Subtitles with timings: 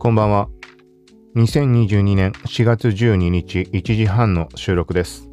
[0.00, 0.48] こんばんは。
[1.36, 5.28] 2022年4月12日1時半の収録です。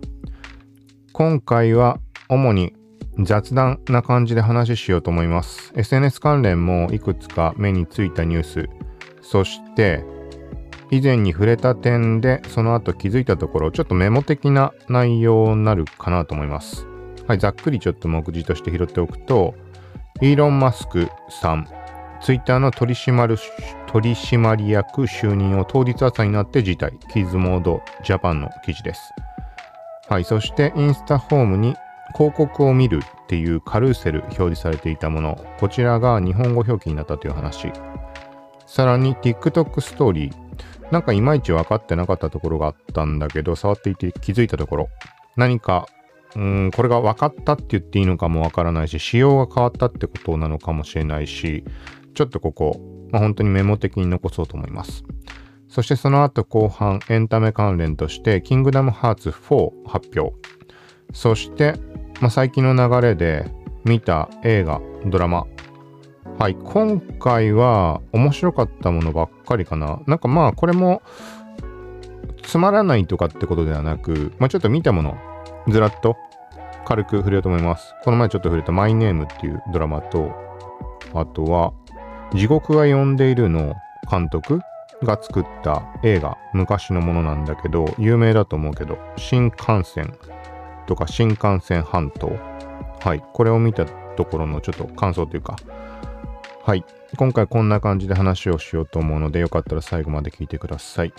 [1.13, 2.73] 今回は主に
[3.17, 5.71] 雑談な感じで話しようと思います。
[5.77, 8.69] SNS 関連もいくつか目についたニュース、
[9.21, 10.03] そして
[10.91, 16.85] 以前に触れた点でその後気づいたところ、ちょっとメモ的な内容になるかなと思います。
[17.25, 19.55] はい、ざっくりちょっと目次として拾っておくと、
[20.19, 21.69] イーロン・マスクさん、
[22.21, 23.37] ツイッターの取締
[23.91, 26.97] 取締役就任を当日朝になって辞退。
[27.13, 29.13] キズモードジャパンの記事です。
[30.09, 30.23] はい。
[30.23, 31.75] そして、インスタホームに
[32.15, 35.45] 広告を見るっていうカルーセル表示されていたもの。
[35.59, 37.71] こちらが日本語表記になったという話。
[38.65, 40.33] さらに、TikTok ストーリー。
[40.91, 44.89] なんかいまいち分かってなかったところがあったんだけど、触っていて気づいたところ。
[45.35, 45.87] 何か
[46.35, 51.63] うん、これが分かったって言っていいのかも分からないし、仕様が変わったってことなのかもしれないし、
[52.17, 52.81] ちょっとここ、
[53.11, 55.03] まあ、本当にメモ的に残そうと思います。
[55.69, 60.35] そしてその後後半、エンタメ関連として、キングダムハーツ4発表。
[61.13, 61.75] そして、
[62.19, 63.51] まあ、最近の流れで
[63.85, 65.45] 見た映画、ドラマ。
[66.39, 69.99] はい、今回は面白かったものばっかりかな。
[70.07, 71.03] なんかまあ、これも、
[72.41, 75.19] つまらないとかってことではなく、まあ、ちょっと見たもの、
[75.67, 76.17] ずらっと
[76.87, 77.93] 軽く触れようと思います。
[78.03, 80.31] この前ちょっと触れたマイネームっていうドラマと、
[81.13, 81.73] あとは、
[82.33, 83.75] 地獄が呼んでいるの
[84.09, 84.61] 監督
[85.03, 90.17] が作った映画、昔のものなんだけど、有名だと思うけど、新幹線
[90.87, 92.37] とか新幹線半島。
[92.99, 93.23] はい。
[93.33, 95.55] これを見たところのちょっと感想というか、
[96.65, 96.83] はい。
[97.15, 101.13] 今回こんな感じで話をしようと思うので、よかったら最後まで聞いてください。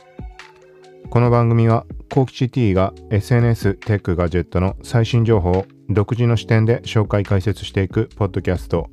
[1.09, 8.91] この番組は、コーキチ T が SNS、テック、ガジェットの最新情報を独自の視点で紹介解説していくポッドキャスト。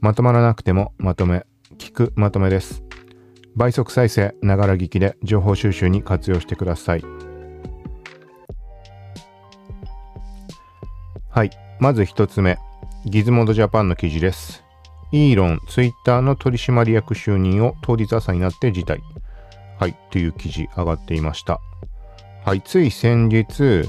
[0.00, 1.44] まとまらなくてもまとめ、
[1.80, 2.84] 聞くまとめです。
[3.56, 7.04] 倍速再生、ながら聞きで情報収集に活用してください。
[11.30, 11.50] はい。
[11.80, 12.58] まず一つ目。
[13.06, 14.62] ギズモードジャパンの記事です。
[15.10, 19.00] イーロン、ツイッターの取締役就任を当日朝になって辞退。
[19.78, 19.96] はい。
[20.10, 21.60] という記事上がっていました。
[22.44, 22.60] はい。
[22.60, 23.88] つい先日、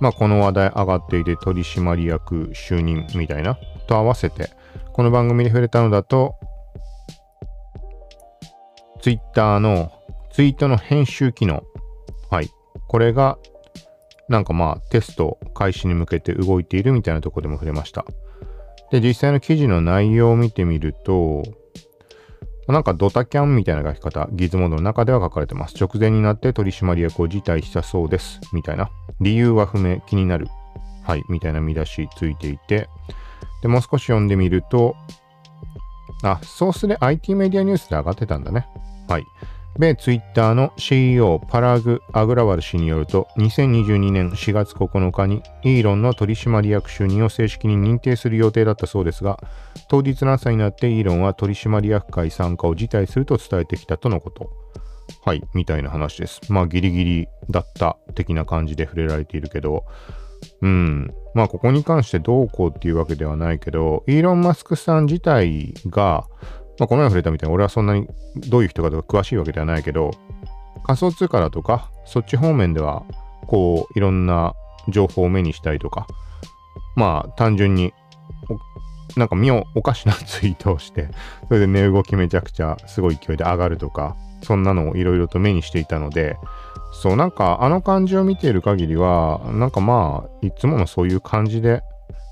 [0.00, 4.50] まあ、この話題上がっていて取締役就任みたいなと合わせて、
[4.92, 6.34] この番組で触れたのだと、
[9.06, 9.92] ツイッターの
[10.32, 11.62] ツイートの編集機能。
[12.28, 12.50] はい。
[12.88, 13.38] これが、
[14.28, 18.04] なんかまあテスト開始に向けて動いているみたいなとこでも触れました。
[18.90, 21.44] で、実際の記事の内容を見てみると、
[22.66, 25.76] なんかドタキャンみたいな書き方、ギズモードの中では書かれてます。
[25.80, 28.40] 直前になって取締役を辞退したそうです。
[28.52, 28.90] みたいな。
[29.20, 30.48] 理由は不明、気になる。
[31.04, 31.22] はい。
[31.28, 32.88] みたいな見出しついていて。
[33.62, 34.96] で、もう少し読んでみると、
[36.24, 38.66] あ、ソースで IT メディアニュースで上がってたんだね。
[39.08, 39.24] はい。
[39.78, 49.38] 米ツイッターの CEO パラグ・アグラワル氏によると、2022年4月9日にイーロンの取締役就任を正式に認定する予定だったそうですが、
[49.88, 54.50] 当日の朝になってイーロンは取締役会参加を辞退すると伝えてきたとのこと。
[55.24, 56.40] はい、みたいな話です。
[56.50, 59.84] まあギリギリだった的な感じで触れられているけど、
[60.62, 61.14] うん。
[61.34, 66.26] まあここに関してどうこうっていうわけではないけど、イーロン・マスクさん自体が、
[66.78, 68.06] まあ、この前触れたみたいに俺はそんなに
[68.48, 70.10] どういう人かとか詳しいわけではないけど、
[70.84, 73.02] 仮想通貨だとか、そっち方面では、
[73.46, 74.54] こう、いろんな
[74.88, 76.06] 情報を目にしたりとか、
[76.94, 77.92] まあ、単純に、
[79.16, 81.08] なんか妙、おかしなツイートをして、
[81.48, 86.36] それで値動きめちゃくちゃすごい勢いで上がるとか、そんなのをいろいろと目にしていたので、
[86.92, 91.82] そう、なんかあの感じを見ている限りは、なんかまあ、いつものそういう感じで、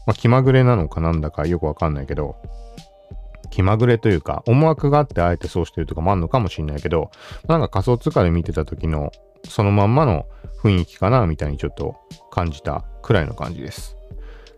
[0.06, 2.36] まあ気まぐれなのかなんだかよくわかんないけど、
[3.54, 7.12] 気まぐれというか、思惑があってあえてそうしてるとかもあるのかもしれないけど、
[7.46, 9.12] なんか仮想通貨で見てた時の
[9.48, 10.26] そのまんまの
[10.60, 11.94] 雰囲気かなみたいにちょっと
[12.32, 13.96] 感じたくらいの感じです。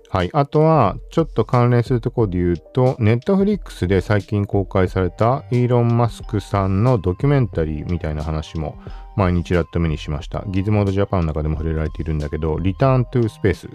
[0.08, 0.30] はい。
[0.32, 8.78] あとは、ちょっと関連するところで言うと、ネットフリックスで最近公開されたイーロン・マスクさんのドキュメンタリーみたいな話も
[9.16, 10.44] 毎日ラット目にしました。
[10.46, 13.68] ギズモードジャパンの中でも触れられているんだけど、リターントゥスペース。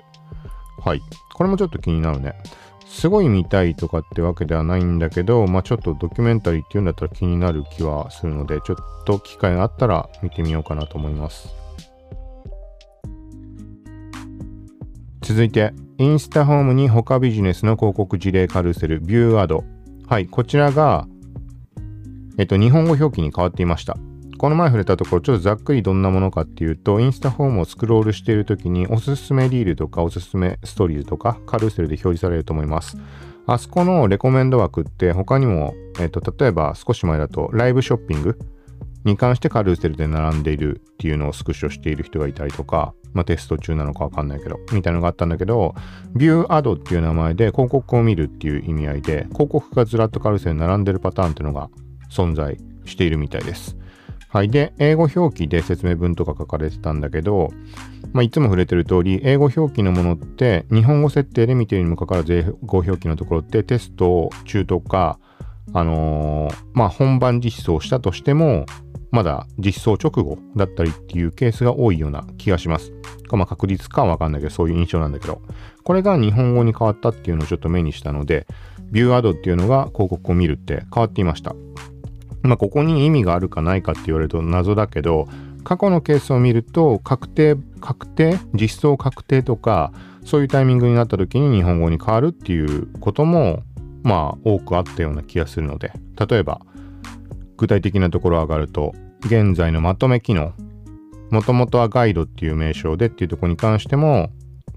[0.83, 1.01] はい。
[1.35, 2.33] これもちょっと気になるね。
[2.91, 11.49] すごい見たいとかってわけではないんだけど、まあちょっとドキュメンタリーっていうんだったら気になる気はするので、ちょっと機会があったら見てみようかなと思います。
[15.21, 19.63] 続いて、インスタホームに他ビジネスの広告事例カルーセル、ビューアド。
[20.07, 21.07] はい、こちらが、
[22.37, 23.95] えっと、日本語表記に変わっていました。
[24.41, 32.97] この前触れたところ、ちょっとざっくりどんなものかっていうと、インスタホームをスクロールしているときに、おすすめリールとか、おすすめストーリーズとか、カルーセルで表示されると思います。
[33.45, 38.39] あそこのレコメンド枠って他にも、えっ、と、例えば少し前だと、ライブショッピング、
[39.03, 45.75] に関してカルーセルで並んでいるっていうのをスクショしている人がいたりとか、まあ、テスト中なのかわかんないけど、みたいなのがあったんだけど、
[46.15, 51.69] ビューアドっていう名前で広告を見るっていう意味合いで、広告がずらっとカルーセルに並んでるパターンっていうのが
[52.09, 53.77] 存在しているみたいです。
[54.31, 54.49] はい。
[54.49, 57.49] で、英語表記で説明文とか書かれてたんだけど、
[58.13, 65.19] まあ、いつも触れてる通り、英語表記のものって、日本語設定で見ているにもかかわらず、英語表記のところってテスト中とか、
[65.73, 68.65] あのー、まあ、本番実装したとしても、
[69.11, 72.93] まだ実装直後だったりっていうケースが多いような気がします。
[73.33, 75.41] まあ、確率かはわかんないけど、そういう印象なんだけど、
[75.83, 78.47] これが日本語に変わったっていうのをちょっと目にしたので、
[78.91, 81.53] ビューアドっていうのが広告を見るって変わっていました。
[82.43, 85.27] まあ、ここに意味があるかないかって言われると謎だけど、
[85.63, 89.91] 過去のケースを見ると、確定、確定、実装確定とか、
[90.25, 93.63] そういうタイミングになった時に日本語に変わるっていうことも、
[94.03, 95.91] まあ、多くあったような気がするので、
[96.27, 96.61] 例えば、
[97.57, 98.93] 具体的なところ上がると、
[99.25, 100.53] 現在のまとめ機能、
[101.29, 104.31] もともとはガイドっていう名称でっていうとこに関しても、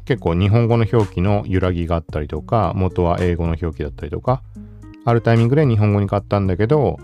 [0.05, 4.43] 結構日本語の表記の揺らぎがあったりとか、元は英語の表記だったりとか、
[5.07, 6.99] あるタイミングで日本語に変わったんだけど、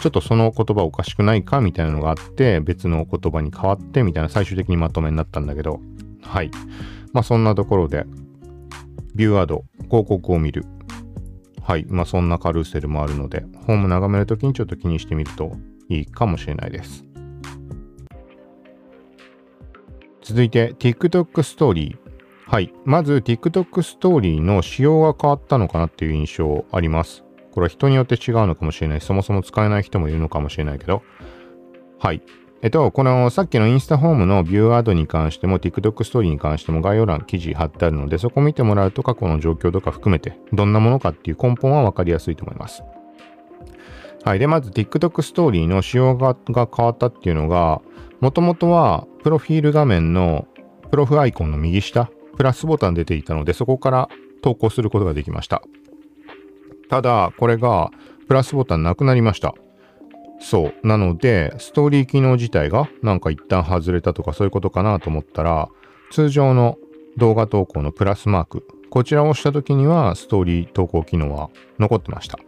[0.00, 5.80] ちょっとその言葉おかしくないかみたいなのがあって、別の言葉に変わってみたいな最終的にまとめになったんだけど、
[6.22, 6.50] はい。
[7.12, 8.06] まあそんなところで、
[9.14, 10.64] ビューアド、広告を見る。
[11.62, 11.84] はい。
[11.88, 15.52] まあそんなカルーセルもあるので、ホーム眺めるときにちょっと気にしてみると
[15.88, 17.04] いいかもしれないです。
[20.22, 22.50] 続いて TikTok ストーリー。
[22.50, 22.72] はい。
[22.84, 27.24] まず TikTok ストーリーの仕様が変わったのかなっていう印象あります。
[27.58, 29.00] これは人によって違うのかもしれない。
[29.00, 31.02] そもそも使えない人もいるのかもしれないけど。
[31.98, 32.22] はい。
[32.62, 42.84] えっと、このさっきのインスタホームのビューアドに関しても TikTok ストーリーに関しても概要欄記事貼ってあるのでそこ見てもらうと過去の状況とか含めてどんなものかっていう根本はわかりやすいと思います。
[44.22, 44.38] はい。
[44.38, 47.80] で、まず TikTok ストーリーの仕様がが変わったっていうのが
[48.20, 50.46] もともとはプロフィール画面の
[50.92, 54.08] プロフアイコンの右下プラスボタン出ていたのでそこから
[54.42, 55.60] 投稿することができました。
[56.88, 57.90] ただ、これが
[58.26, 59.54] プラスボタンなくなりました。
[60.40, 60.86] そう。
[60.86, 65.68] なので、ストーリー機能自体がなんか一旦外れたとかそういうことかなと思ったら、
[66.10, 66.78] 通常の
[67.16, 72.38] 動画投稿のプラスマーク、こちらを押した時にはストーリー投稿機能は残ってました。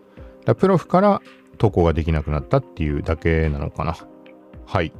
[0.45, 1.21] だプロフから
[1.59, 3.97] 投稿ができなくなったっていうだけなのかな。
[4.65, 4.93] はい。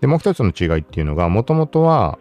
[0.00, 2.18] で、もう一つの違いっていうのが、もともとは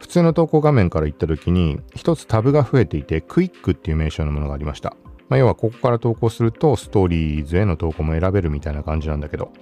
[0.00, 4.96] 普通の投稿画面から行った時に一つタブが増えていて、クイックっていう名称のものがありました。
[5.28, 9.52] まあ、要はここから投稿するとストーリーズへの投稿も選べるみたいな感じなんだけど、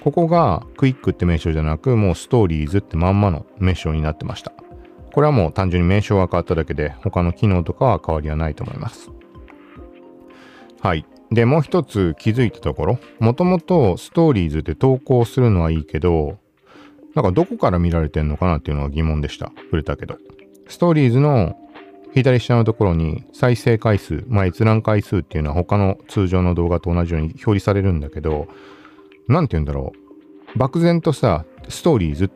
[0.00, 4.52] ここがクイックって名称じゃなく、もうストーリーズってまんまの名称になってました。
[5.12, 9.10] これはもう単純に名称が変わっただけで、他の機能とかは変わりはないと思います。
[10.80, 11.06] はい。
[11.30, 16.38] で、もう一つ気づいたところ、もともとストーリーズって投稿するのはいいけど、
[17.14, 19.52] なんかどこから見られてんのかなっていうのは疑問でした。
[19.64, 20.16] 触れたけど。
[20.66, 21.56] ストーリーズの
[22.14, 28.48] 左下のところに再生回数、まあ、閲覧回数っていうのは他の通常の動画と同じように表示されるんだけど、
[29.28, 29.92] なんて言うんだろ
[30.54, 30.58] う。
[30.58, 32.28] 漠然とさ、ストーリーズっ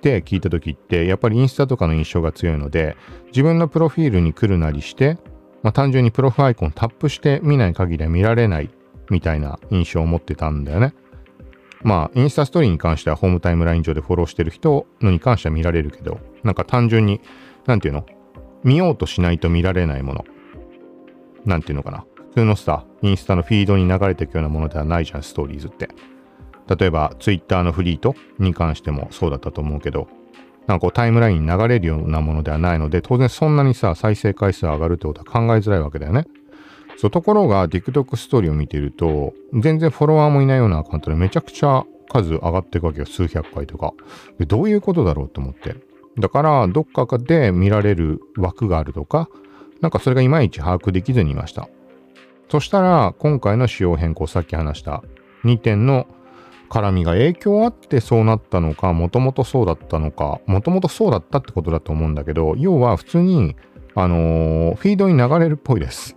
[0.00, 2.96] て聞いた時って、やっぱりインスタとかの印象が強いので、
[3.28, 5.18] 自分のプロフィールに来るなりして、
[5.62, 8.70] まあ、単純にプロフアイコンタップして見ない限りは見られない
[9.10, 10.94] みたいな印象を持ってたんだよね。
[11.82, 17.20] まあ、インスタストーリーに関してはホームタイムライン上でフォローしてる人のに関しては見られるけど、なんか単純に、
[17.66, 18.06] なんていうの？
[18.66, 20.24] 見ようとしないと見られないもの。
[21.44, 22.04] なんていうのかな。
[22.30, 25.88] 普通のさ、インスタのフィードに流れていくようなものではないじゃん、ストーリーズって。
[26.76, 30.08] 例えば、ツイッターのフリートに関してもそうだったと思うけど、
[30.66, 36.26] なんかこうタイムラインに流れるようなものではないので、当然そんなにさ、再生回数上がるってことは考えづらいわけだよね。
[36.96, 43.06] そう、ところが TikTok ストーリーを見てると、全然フォロワーもいないようなアカウントでめちゃくちゃ数上がっていくわけよ。
[43.06, 43.92] 数百回とか。
[44.38, 45.76] で、どういうことだろうと思って。
[46.18, 49.28] だから、どっかで見られる枠があるとか、
[49.80, 51.68] なんかそれがいまいち把握できずにいました。
[52.50, 55.02] そしたら、今回の仕様変更、さっき話した
[55.44, 56.06] 2点の
[56.70, 63.56] 絡みが影響あってそうなったのか、もともとそうだったのか、もともとそうだったってことだと思うんだけど、要は普通に、
[63.94, 66.16] あのー、フィードに流れるっぽいです。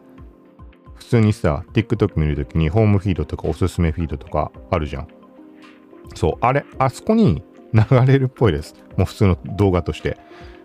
[0.95, 5.07] 普通にさ、TikTok 見るときにホームフィードとかおすすめフィードとかあるじゃん。
[6.15, 8.75] そう、あれ、あそこに流れるっぽいです。
[8.97, 10.17] もう普通の動画として。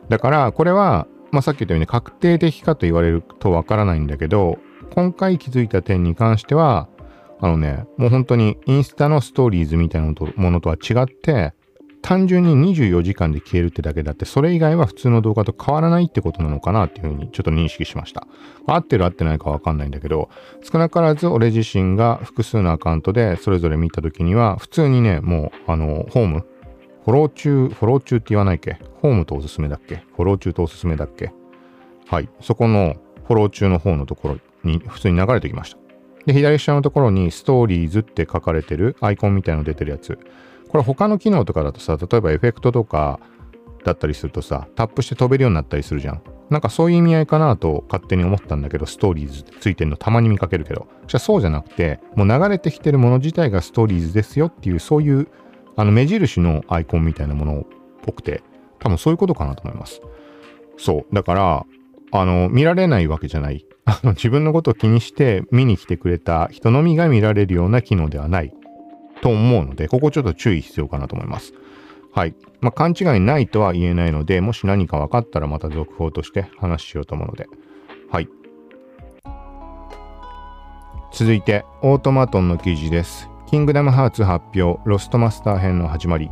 [0.08, 4.58] だから、これは、まあ、さっき言ったように確定的かと言われるとわからないんだけど、
[4.94, 6.88] 今回気づいた点に関しては、
[7.40, 11.52] あのね、もう本当にインスタのストーリーズみたいなものとは違って、
[12.04, 18.26] 単純に24時間で消えるってだけだって、それ以外は普通の動画と変わらないってことなのかなっていうふうにちょっと認識しました。
[18.66, 20.28] 合ってる合ってないかわかんないんだけど、
[20.62, 26.46] 少なからず俺自身が複数のアカウントでそれぞれ見たときには、普通にね、もう、あの、ホーム、
[27.04, 28.78] フォロー中、フォロー中って言わないっけ？
[29.02, 29.96] ホームとおすすめだっけ？
[30.16, 31.32] フォロー中とおすすめだっけ？
[32.06, 32.30] はい。
[32.40, 32.96] そこの
[33.26, 35.78] フォロー中の方のところに普通に流れてきました。
[36.24, 40.18] で、左下のところにストーリーズって書かれてるアイコンみたいの出てるやつ。
[40.70, 43.20] これ他の機能とかだとさ、例えばエフェクトとか
[43.84, 46.22] だったりするとさ、タップして飛べるようになったりするじゃん。
[46.48, 55.28] なんかそういう意味合いかなと勝手に思ったんだけど、ストーリーズついてるのたまに見かけるけど、じゃそうじゃなくて、もう流れてきてるもの自体がストーリーズですよっていう、そういう
[55.76, 57.64] あの目印のアイコンみたいなものっ
[58.02, 58.42] ぽくて、
[58.78, 60.00] 多分そういうことかなと思います。
[60.76, 61.14] そう。
[61.14, 61.66] だから、
[62.12, 63.66] あの、見られないわけじゃない。
[63.84, 68.52] あの、自分のことを気にして見に来てくれた人のみが見られるような機能ではない
[69.20, 71.54] と思うので、ここちょっと注意必要かなと思います。
[72.12, 72.34] はい。
[72.60, 77.48] まあ、勘違いないとは言えないので、もし何か分かったらまた続報として話しようと思うので。
[78.10, 78.28] はい。
[81.12, 83.33] 続いて、オートマトンの記事です。
[83.54, 86.28] キングダムハーツ発表、ロストマスター編の始まり。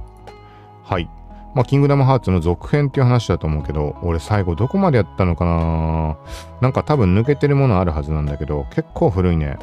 [0.82, 1.08] はい。
[1.54, 6.16] まあ、キングダムハーツの続編っていう話だと思うけど、俺最後どこまでやったのかな
[6.60, 9.56] なんか多分抜けてるものあるはずなんだけど、結構古いね。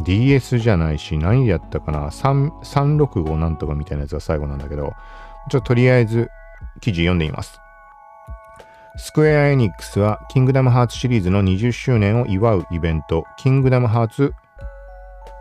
[0.00, 4.94] DS じゃないし、何やったかな365なんとかみたいなやつが最後なんだけど、
[5.50, 6.30] ちょっととりあえず
[6.80, 7.60] 記事読んでみます。
[8.96, 14.32] スクエア・エニックスは、キングダムハーツシリーズの20周年を祝うイベント、キングダムハーツ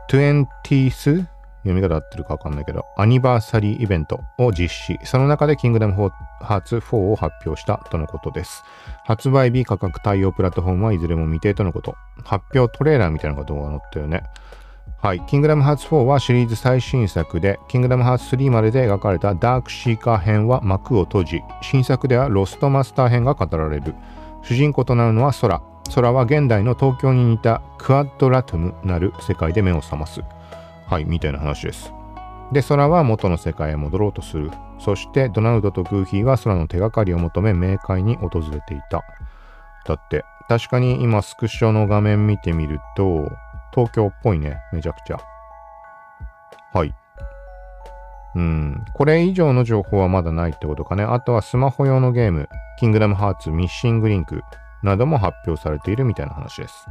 [0.10, 1.37] 20th
[1.68, 5.00] 読み方合ってるかわかんないけど、アニバーサリーイベントを実施。
[5.04, 8.64] その中でキングダムハーツ4を発表したとのことです。
[9.06, 11.96] 発売日価格対応プラットフォームはいずれも未定とのこと。
[12.24, 14.24] 発表トレーラーみたいなことが載ったよね。
[15.00, 15.22] はい。
[15.28, 23.94] キングダムハーツ4はシリーズ最新作で、キングダムハーツ3までで描かれたダークシーカー編は幕を閉じ、新作ではロストマスター編が語られる。
[24.42, 25.62] 主人公となるのは空。
[25.94, 30.22] 空は現代の東京に似たクアッドラトゥムなる世界で目を覚ます。
[30.88, 31.94] はい、みたいな話です。
[32.52, 34.52] で、空は元の世界へ戻ろうとする。
[34.80, 39.04] そしてドナルドとグーフィーは空の手がかりを求め冥界に訪れていた。
[39.86, 43.30] だって、確かに今スクショの画面見てみると、
[43.74, 45.20] 東京っぽいね、めちゃくちゃ。
[46.74, 46.96] はい。
[48.36, 51.04] うん、これ以上の情報はまだないってことかね。
[51.04, 52.48] あとはスマホ用のゲーム、
[52.80, 54.44] キングダムハーツミッシングリンク
[54.84, 56.88] なども発表されているみたいな話です。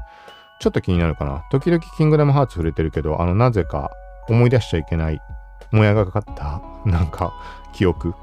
[0.58, 1.44] ちょっと気になるかな。
[1.50, 3.90] 時々キングダムハーツ触れてるけど、あの、なぜか
[4.28, 5.20] 思い出しちゃいけない、
[5.70, 7.32] もやがかかった、なんか、
[7.72, 8.14] 記憶。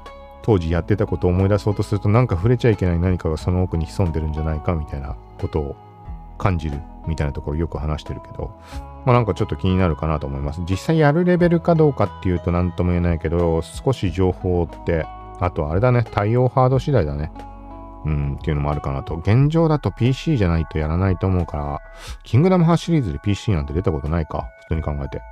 [0.42, 5.76] 当時やってたことを思い出そうとすると、なんか触れちゃいけない何かがその奥に潜んでるんじゃないかみたいなことを
[6.36, 8.52] 感じるみたいなところよく話してるけど、
[9.06, 10.60] まあなんかちょっと気になるかなと思います。
[10.68, 15.06] 実際やるレベルかどうかっていうと何とも言えないけど、少し情報って、
[15.40, 17.32] あとあれだね、対応ハード次第だね。
[18.04, 19.16] うん、っていうのもあるかなと。
[19.16, 21.80] 現状だと PC じゃないとやらないと思うから、
[22.22, 24.48] キングダムハーシリーズで PC なんて出たことないか。
[24.60, 25.22] 普通に考えて。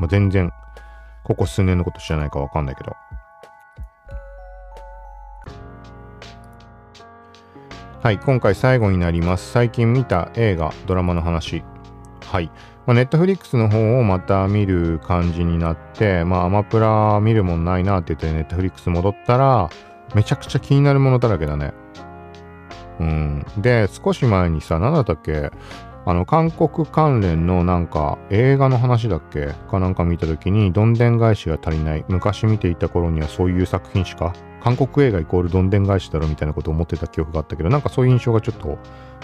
[0.00, 0.52] まあ、全然、
[1.24, 2.96] ここ数年のこと知らないかわかんないけど。
[8.00, 9.50] はい、今回最後になります。
[9.50, 11.64] 最近見た映画、ドラマの話。
[12.24, 12.50] はい。
[12.86, 19.68] まあ、ネットフリックスの方をまた見る感じになって、まあ、アマプラ見るもんないなって言ってネットフリックス戻ったら、
[20.14, 21.74] めちゃくちゃ気になるものだらけだね。
[23.00, 23.46] うん。
[23.58, 25.50] で、少し前にさ、何だったっけ？
[26.06, 29.52] あの、韓国関連のなんか映画の話だっけ？
[29.70, 32.04] かなんか見た時に、どんでん返しが足りない。
[32.08, 38.78] 昔見ていた頃にはそういう作品しか、韓国映画イコールどんでん返しだろみたいなことを思ってた記憶があったけど、なんかそういう印象がちょっと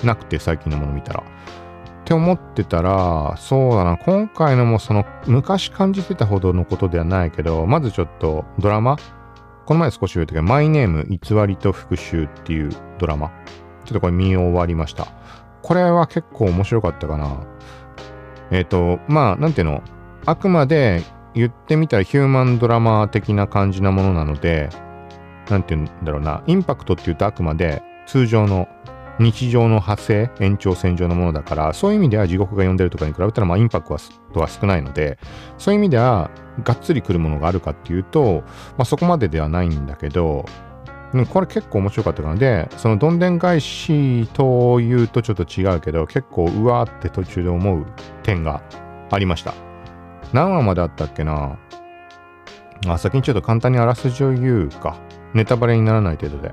[0.06, 1.22] なくて、最近のもの見たら。
[1.22, 8.98] って思ってたら、そうだな、今回のもその昔感じてたほどのことではないけど、まずちょっとドラマ？
[9.64, 13.32] この前少し言ったけど、マイネーム偽りと復讐っていうドラマ。
[13.84, 15.08] ちょっとこれ見終わりました。
[15.62, 17.38] これは結構面白かったかな。
[18.50, 19.82] えっ、ー、と、まあ、なんていうの、
[20.26, 21.02] あくまで
[21.34, 24.68] 言ってみたらヒューマンドラマ的な感じなものなので、
[25.50, 28.68] なんていうんだろうな、インパクトって言うとあくまで通常の
[29.18, 33.96] 日常の派生、延長線上のものだから、そういう意味では地獄が呼んでるとかに比べたら、まあ、インパク
[34.32, 35.18] トは少ないので、
[35.58, 36.30] そういう意味では、
[36.62, 38.42] がっつり来るものがあるかっていうと、
[38.76, 40.44] まあ、そこまでではないんだけど、
[41.14, 47.86] うんこれ結構面白かったので、そのどんでん返しというとちょっと違うけど、結構うわーって途中で思う
[48.24, 48.62] 点が
[49.10, 49.54] ありました。
[50.32, 51.56] 何話まであったっけな
[52.88, 54.96] あ、先にちょっと簡単にあらすじを言うか。
[55.34, 56.52] ネタバレにならない程度で。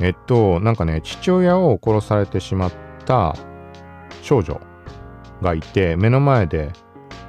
[0.00, 2.72] えっと、なんかね、父親を殺されてしまっ
[3.04, 3.34] た
[4.22, 4.60] 少女
[5.40, 6.72] がいて、目の前で、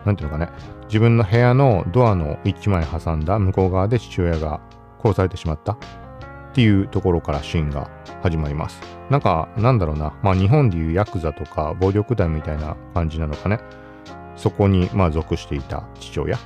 [0.03, 0.51] なんていうのかね、
[0.87, 4.59] 自分の部屋のドアの一枚挟んだ向こう側で父親が
[5.03, 5.77] 殺されてしまった
[6.49, 7.89] っていうところからシーンが
[8.23, 8.81] 始まります。
[9.09, 13.59] なんか、なんだろうな、まあ日本でいうヤクザとか暴力団みたいな感じなのかね。
[14.35, 16.37] そこに、まあ属していた父親。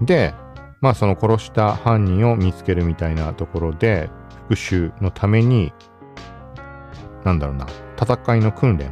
[0.00, 0.34] で、
[0.80, 4.10] まあその殺した犯人を見つけるみたいなところで、
[4.48, 5.72] 復讐のために、
[7.24, 7.66] なんだろうな、
[8.00, 8.90] 戦いの訓練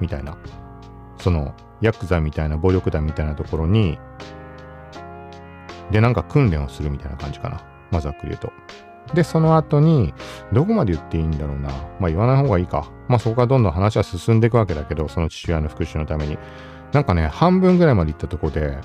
[0.00, 0.36] みたいな、
[1.18, 3.98] そのヤクザみたいな暴力団みたいなところに、
[5.90, 7.60] で、なんか訓練をするみたいな感じかな。
[7.90, 8.52] まざっくり言うと。
[9.14, 10.14] で、その後に、
[10.52, 11.70] どこまで言っていいんだろうな。
[12.00, 12.90] まあ言わない方がいいか。
[13.08, 16.38] まあそこからどんどん話は進んでいくわけだけど、その父親の復讐のために。
[16.92, 18.78] なんかね、半分ぐらいまで行ったとこで、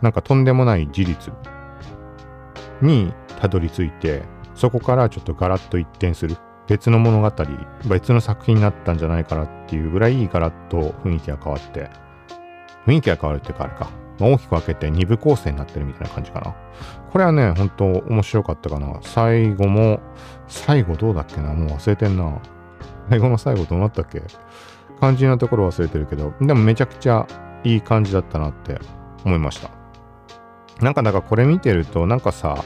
[0.00, 1.32] なんかとんでもない事実
[2.80, 4.22] にたどり着いて、
[4.54, 6.36] そこからちょっとガラッと一転する。
[6.68, 7.32] 別の物語、
[7.88, 11.90] 別の作品になったんじゃないかなっていうぐらいガラッと雰囲気が変わって、
[12.86, 13.90] 雰囲気が変わるっていうかあれか。
[14.18, 16.54] まあ、大きく分けて2部構成になってるみたいな感じかな。
[17.12, 18.98] これはね、ほんと面白かったかな。
[19.02, 20.00] 最後も、
[20.48, 21.52] 最後どうだっけな？
[21.52, 22.40] もう忘れてんな。
[23.10, 24.22] 最後の最後どうなったっけ？
[24.98, 27.26] 肝心なところ忘れてるけど、でもめちゃくちゃ
[27.64, 28.78] いい感じだったなって
[29.24, 29.70] 思いました。
[30.80, 32.64] なんかだからこれ見てると、なんかさ、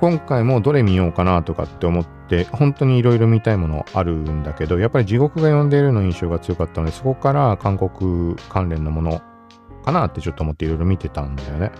[0.00, 9.22] 今回もどれ見ようかなとかって思って、本当にいろいろ見たいものあるんだけど、やっぱり地獄が呼んでいるの印象が強かったので、そこから韓国関連のもの
[9.84, 11.70] かなってちょっと思っていろいろ見てたんだよね。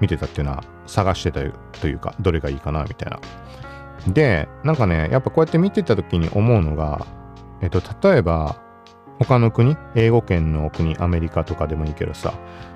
[0.00, 1.40] 見てたっていうのは探してた
[1.80, 3.20] というか、どれがいいかなみたいな。
[4.12, 7.06] で、なんかね、やっぱこうやって見てた時に思うのが、
[7.60, 8.56] えっと、例えば、
[9.18, 12.32] 他の国、英語圏の国、アメリカとかでもいいけどさ、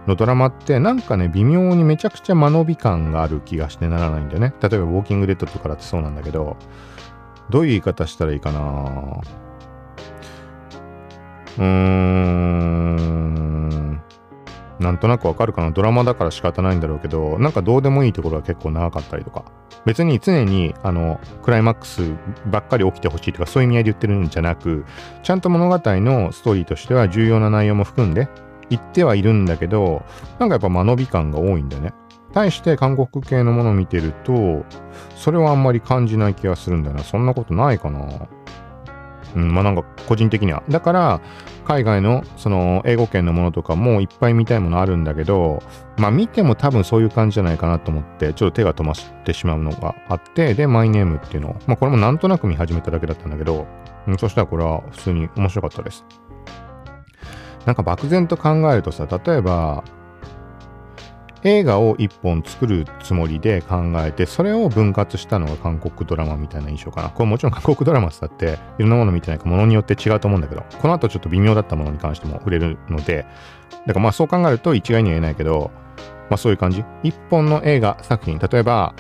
[0.07, 4.53] のドラマってなんかね、微妙にめちゃくちゃ間延び感がある気がしてならないんだよね。
[4.61, 6.59] 例えば、ウォーキングデッドとかだってそうなんだけど、
[7.49, 8.61] どういう言い方したらいいかな
[11.57, 12.35] うーん。
[14.81, 19.45] なんとなくわかるかなドラマだから仕方ないんだろうけど、なんかどうでもいいところが結構長かったりとか。
[19.85, 22.03] 別に常に、あの、クライマックス
[22.47, 24.85] ばっかり起きてほしいとか、そういう意味合いで言ってるんじゃなく、
[25.23, 28.29] ちゃんと物語のストーリーとしては重要な内容も含んで、
[28.71, 30.03] 言ってはいるんだけど、
[30.39, 31.93] なんかやっぱ間延び感が多いんだよね。
[32.33, 34.65] 対して韓国系のものを見てると、
[35.15, 37.05] それはあんまり感じない気がするんだよな。
[37.05, 38.09] そんなことないかな。
[39.35, 40.63] うん、まあなんか個人的には。
[40.69, 41.21] だから、
[41.65, 45.63] 海外のその英語圏のものとかもいっぱい見たいものあるんだけど、
[45.97, 48.95] まあ見ても多分そういう感じじゃないかなと思って、ちょっと手が止まっ
[49.25, 53.67] てしまうのがあって、で、マイネームっていうのを、まあこれもなんとなく見始めただけだったんだけど、
[54.07, 56.05] うん、そしたらこれは普通に面白かったです。
[57.67, 59.85] なんか漠然と考えるとさ、例えば、
[61.45, 67.11] 映画を一本作るつもりで考えて、それを分割したのが韓国ドラマみたいな印象かな。
[67.11, 73.27] これもちろん韓国ドラマってっていろんなもの見てないかものによって違うと思うんだけど、この後ちょっと微妙だったものに関しても触れるので、
[73.87, 75.71] だからまあそう考えると一概には言えないけど、
[76.31, 76.83] まあそういう感じ。
[77.03, 78.95] 一本の映画作品、例えば、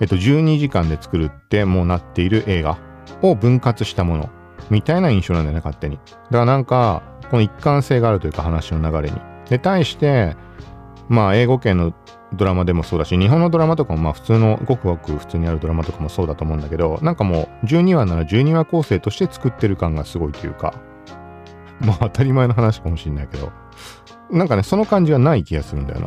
[0.00, 2.78] えっと12時間で作るってもうなっている映画
[3.22, 4.28] を分割したもの
[4.68, 5.96] みたいな印象なんだよね、勝手に。
[5.96, 9.20] だからなんか、この一貫性があるというか話の流れに。
[9.48, 10.36] で、対して、
[11.10, 11.92] まあ英語圏の
[12.32, 20.72] ドラマでもそうだし、日本のドラマとかもまあ普通のごくごく普通にあるドラマとかもそうだと思うんだけど、なんかもう12話なら12話構成として作ってる感がすごいというか、
[21.84, 23.50] まあ当たり前の話かもしれないけど、
[24.30, 26.00] なんかね、その感じがない気がするんだよ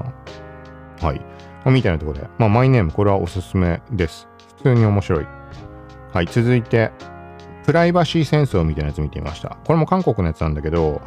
[1.02, 1.06] な。
[1.06, 1.20] はい。
[1.20, 1.26] ま
[1.66, 4.30] あ、みたいなところで、まあマイネームこれはおすすめです。
[4.58, 5.28] 普通に面白い。
[6.14, 6.92] はい、続いて、
[7.66, 9.58] プライバシー戦争みたいなやつ見てみました。
[9.66, 11.02] これも韓国のやつなんだけど、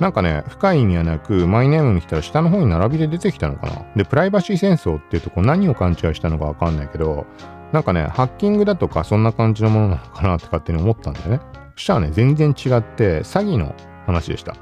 [0.00, 3.84] なんかね、深い意味はなく、マイネームに来たら下の方に並びで出てきたのかな。
[3.94, 7.26] で、プライバシー戦争っていうとこ何を勘違いしたのかわかんないけど、
[7.72, 11.40] なんかね、ハッキングだとかそんな感じのものなのかなって勝手に思ったんだよね。
[11.76, 13.74] そしたらね、全然違って詐欺の
[14.06, 14.56] 話でした。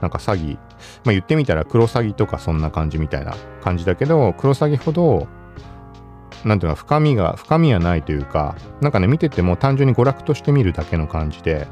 [0.00, 0.54] なんか詐欺。
[1.04, 5.26] まあ言ってみたらクロサギとかそんな感じみたいな感じだけど、クロサギほど
[6.44, 11.66] なんていうの、深みが、深みはないというか、なんかね、見てても単純に娯楽として見るだけの感じで、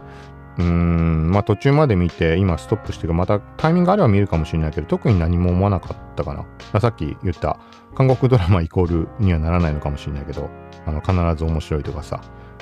[0.59, 6.35] うん、まあ途中まで見て、今ストップしてるまたタイミングあれば見るかもしれないけど、特に何も思わなかったか
[6.72, 6.81] な。
[6.81, 7.59] さっき言った、
[7.94, 10.50] 韓国ドラマイコールにはならないのかもしれないけど、
[10.87, 12.20] あの、必ず面白いとかさ、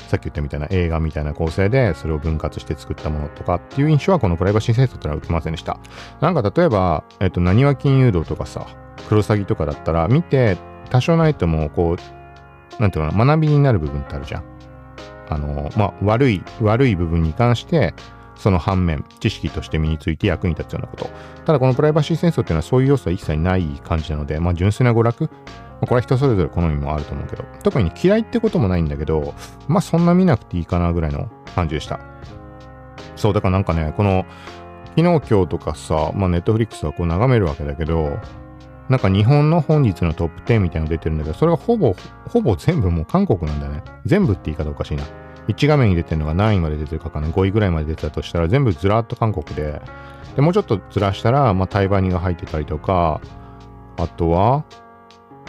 [0.09, 5.79] さっき言ったみたいな映画みたいな構成でそれを分割して作ったものとかっていう印象はこのプライバシー戦争ってのは受けませんでした。
[6.21, 8.67] なんか例えば、えっと、何は金融道とかさ、
[9.09, 10.59] クロサギとかだったら見て
[10.95, 11.97] 多少ないともうこ
[12.79, 14.45] う、なんていうかな、学びになる部分ってあるじゃん。
[15.29, 17.95] あの、まあ、悪い、悪い部分に関して、
[18.37, 21.11] その反面、知識として身について役に立つようなこと。
[21.47, 25.29] ただ、このプライバシー戦争っていうのはそういう要素は一切ない感じなので、まあ、純粋な娯楽。
[25.81, 29.35] これは人それぞれ好みもあると思うけど、特に嫌いってこともないんだけど、
[29.67, 31.99] まあ、そんな見なくていいかなぐらいの感じでした。
[33.17, 34.27] そう、だからなんかね、この、
[34.97, 38.21] 昨日今日とかさ、まあ、ネットフリックスはこう眺めるわけだけど、
[38.89, 41.97] なんか日本の本日のトップ10みたいなの出てるんだけど、それがほぼ、
[42.29, 43.83] ほぼ全部もう韓国なんだね。
[44.05, 45.05] 全部って言い方おかしいな。
[45.49, 49.81] 1画面に出てるのが何位まで出てるかかな、5位ぐらいまで出てたとしたら、全部ずらっと韓国で、
[50.37, 53.21] で、もうちょっとずらしたら、まあ、タイバニが入ってたりとか、
[53.97, 54.65] あとは、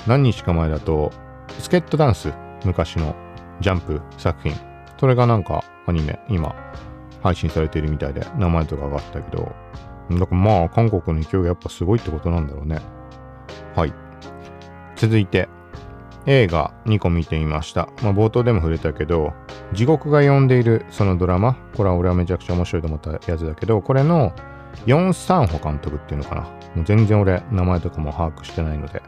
[0.08, 1.12] 何日か前だと、
[1.60, 3.15] スケットダンス、昔の
[3.62, 4.56] ジャンプ作品。
[5.00, 6.56] それがなんかアニメ、今、
[7.24, 9.52] 配信されているみたいで、名前とか上がったけど、
[10.12, 12.80] だからまあ、韓国の勢いがやっぱすごいってことなんだろうね。
[13.76, 13.94] はい。
[14.96, 15.50] 続いて、
[16.26, 17.90] 映画2個見てみました。
[18.02, 19.34] まあ、冒頭でも触れたけど、
[19.74, 24.34] 地獄が呼んでいるそのドラマ、これは俺はめちゃくちゃ面白いと思ったやつだけど、これの
[24.86, 26.42] ヨン・サンホ監督っていうのかな。
[26.76, 29.02] もう全然俺、名前とかも把握してないので。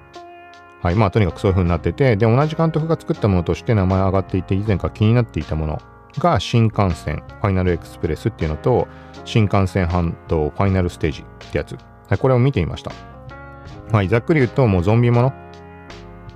[0.81, 0.95] はい。
[0.95, 5.81] まあ、とにかくそういう風になってて、で、同じ監督が作ったものとして名前上がっていて、以前から気になっていたもの
[6.19, 8.87] が、新幹線、ファイナルエクスプレスっていうのと、
[9.25, 11.73] 新幹線半島ファイナルステージってやつ。
[12.09, 13.16] はい、これを見てみました。
[13.91, 15.33] はい、ざっくり言うと、もうゾンビもの。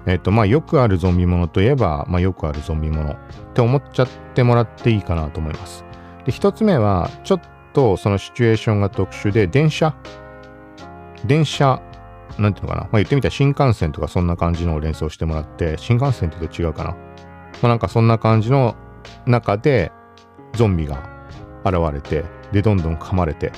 [0.05, 3.17] えっ、と、まあ、よくあるゾンビものといえば、まあ、よくあるゾンビものっ
[3.53, 5.83] て思っちゃってもらっていいかなと思います。
[6.25, 7.41] で、一つ目は、ちょっ
[7.73, 9.93] とそのシチュエーションが特殊で、電車。
[11.25, 11.81] 電車、
[12.39, 12.81] なんていうのかな。
[12.83, 16.91] まあ、言ってみたら新幹線とかそんな感じのを連想してもらって、新幹線ってと違うかな。
[16.91, 16.97] ま
[17.63, 18.75] あ、なんかそんな感じの
[19.25, 19.91] 中で、
[20.53, 21.09] ゾンビが
[21.65, 23.51] 現れて、で、どんどん噛まれて、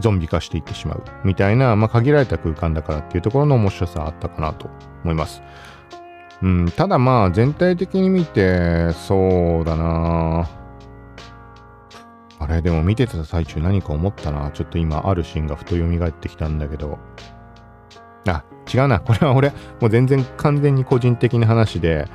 [0.00, 1.02] ゾンビ化していってしまう。
[1.24, 4.68] みたいな、まあ、限られた空間だからっていうところの面白さあったかなと
[5.02, 5.42] 思います。
[6.42, 10.48] うん、ただまあ全体的に見てそうだな。
[12.40, 14.50] あれでも見てた最中何か思ったな。
[14.50, 16.98] ちょっと今あるシーンがふと蘇ってきたんだけど。
[18.26, 19.00] あ違うな。
[19.00, 22.06] これは俺もう全然完全に個人的な話で。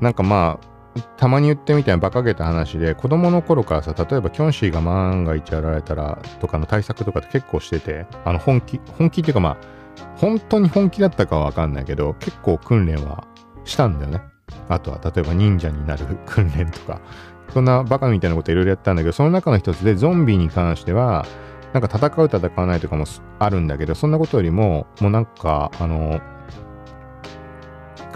[0.00, 0.69] なんかまあ
[1.16, 9.56] たまに言ってみたいな馬鹿げた話で子供の頃からさ例えばキョンシーが万が一やられたらとかの対策とかって結構しててあの本気本気っていうかまあ
[10.16, 13.26] 本当に本気だったかはわかんないけど結構訓練は
[13.64, 14.22] したんだよね。
[14.68, 17.00] あとは例えば忍者になる訓練とか。
[17.52, 21.26] そんなバカみたいなこといろいろやったんだけどその中の一つでゾンビに関しては
[21.72, 23.04] なんか戦う戦わないとかも
[23.38, 26.20] あるんだけどそんなことよりももうなんかあの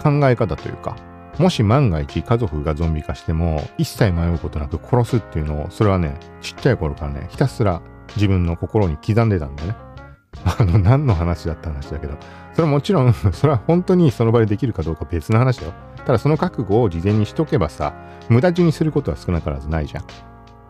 [0.01, 0.95] 考え方というか
[1.37, 7.81] もし万が一家族がゾンビ化しても一切迷うことなく殺すっていうのをそれはねちっちゃい頃からねひたすら
[8.15, 9.75] 自分の心に刻んでたんだよね。
[10.59, 12.17] あの何の話だった話だけど
[12.51, 15.73] それはもちろん それは本当にその場でできるかどうか別の話だよ。
[16.05, 17.93] ただその覚悟を事前にしとけばさ
[18.29, 20.03] 無駄死にすることは少なからずないじゃん。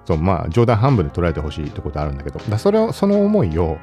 [0.06, 3.80] そうまあ冗談半分で捉えてほしいってことあるんだけどだそれをその思いを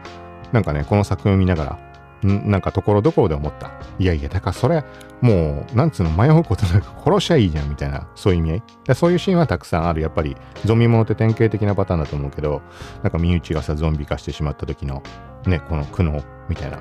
[0.52, 1.78] なんかねこの作品を見ながら
[2.22, 3.72] なんかところどころで思った。
[3.98, 4.84] いやいや、だからそれ、
[5.20, 8.62] もう、なんつうの、迷うことなく殺しゃいいじゃんみたいな、そういう意味合い。
[8.86, 10.00] でそういうシーンはたくさんある。
[10.00, 12.62] やっぱり、ゾンビものって典型的なパターンだと思うけど、
[13.02, 15.02] なんか身内がさ、ゾンビ化してしまった時の、
[15.46, 16.78] ね、この苦悩みたいな。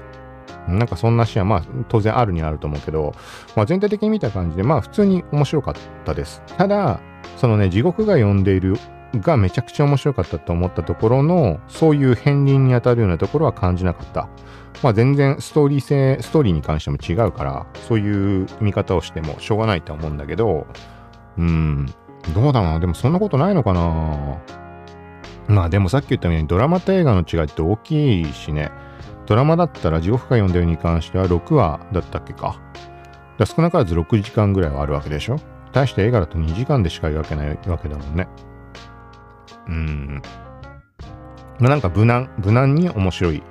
[0.67, 3.13] なんかそんなシーンは、まあ、当然あるにはあると思うけど、
[3.55, 5.75] まあ、全体的に見た感じで、まあ、普通に面白かっ
[6.05, 6.43] たです。
[6.57, 6.99] ただ、
[7.37, 8.77] そのね、地獄が呼んでいる
[9.19, 14.29] がめちゃくちゃ面白かったと思ったところの、そういう片鱗に当たるようなところは感じなかった。
[14.83, 20.67] まあ全然ストーリー性、ストーリーに関しても違うから、そういう見方をしてもしょうがないと思うんだけど、
[21.37, 21.85] うん、
[22.33, 22.79] どうだな。
[22.79, 24.37] でもそんなことないのかな。
[25.47, 28.71] まあでもさっき言ったようにドラマと映画の違いって大きいしね。
[29.25, 32.59] ドラマだったら地獄が読んだように関しては6話だったっけか。
[33.37, 35.37] だ少なからず6時間ぐらいはあるわけでしょ。
[35.71, 38.27] 対して映画だと2時間でしか描けないわけだもんね。
[39.71, 40.21] うん。
[41.59, 43.41] まあなんか無難、無難に面白い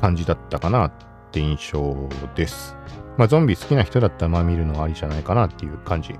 [0.00, 0.92] 感じだったかなっ
[1.32, 2.76] て印象です。
[3.16, 6.14] まあ、ゾンビ好きな人だったらまあ見るのはありじゃないかなっていう感じ。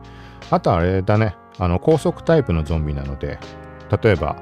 [0.51, 3.39] あとあれだね、あの高速タイプのゾンビなので、
[4.03, 4.37] 例えば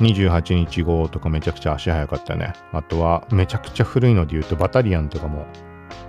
[0.00, 2.52] 28日後とかめちゃくちゃ足早かったね。
[2.72, 5.46] あとはめちゃくちゃ古いので言うとバタリアンとかも、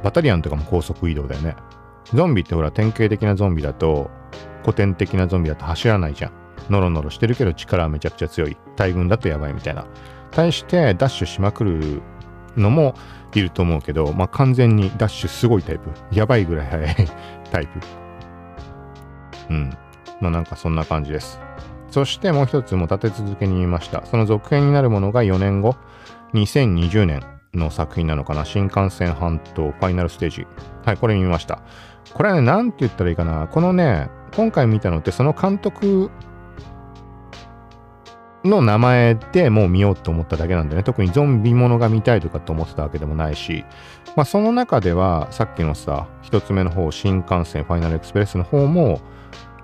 [0.03, 1.55] バタリアンとかも高速移動だよね。
[2.13, 4.11] ゾンビってほら典型的なゾンビだと、
[4.61, 6.38] 古典的なゾンビだと走らないじゃん。
[6.69, 8.57] ノロノロしてるけど力はめちゃくちゃ強い。
[8.75, 9.85] 大群だとやばいみたいな。
[10.31, 12.01] 対してダッシュしまくる
[12.55, 12.95] のも
[13.33, 15.89] いると思うけど、まあ、完全にダッシュすごいタイプ。
[16.11, 16.95] やばいぐらい速い
[17.51, 17.79] タイプ。
[19.49, 19.77] うん。
[20.21, 21.39] まあなんかそんな感じです。
[21.89, 24.05] そしてもう一つも立て続けに言いました。
[24.05, 25.75] その続編になるものが4年後、
[26.33, 28.45] 2020年の作品なのかな。
[28.45, 30.47] 新幹線半島ファイナルステージ。
[30.85, 31.61] はい、これ見ました。
[32.13, 33.47] これはね、なんて言ったらいいかな。
[33.47, 36.11] このね、今回見たのってその監督
[38.43, 43.65] の名前でもう見ようと思っただけなんでね、特にゾンビものが見たいとかって思ってたわけでもないし、
[44.15, 49.01] まあその中ではさっきのさ、一つ目の方、新幹線ファイナルエクスプレスの方も、